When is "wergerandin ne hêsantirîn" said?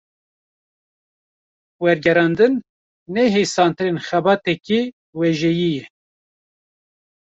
1.83-3.97